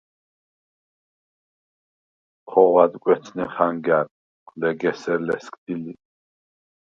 ქოღვ 2.49 2.75
ადკვეცნე 2.83 3.45
ხანგა̈რ, 3.53 4.05
ლეგ 4.59 4.79
ესერ 4.91 5.19
ლესგდი 5.27 5.73
ლი. 5.83 5.93